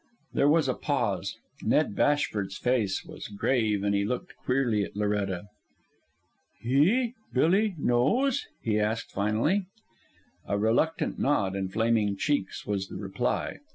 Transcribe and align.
There 0.33 0.49
was 0.49 0.67
a 0.67 0.73
pause. 0.73 1.37
Ned 1.61 1.95
Bashford's 1.95 2.57
face 2.57 3.05
was 3.05 3.27
grave, 3.27 3.83
and 3.83 3.93
he 3.93 4.03
looked 4.03 4.35
queerly 4.37 4.83
at 4.83 4.95
Loretta. 4.95 5.43
"He 6.59 7.13
Billy 7.33 7.75
knows?" 7.77 8.47
he 8.63 8.79
asked 8.79 9.11
finally. 9.11 9.67
A 10.47 10.57
reluctant 10.57 11.19
nod 11.19 11.55
and 11.55 11.71
flaming 11.71 12.17
cheeks 12.17 12.65
was 12.65 12.87
the 12.87 12.95
reply. 12.97 13.59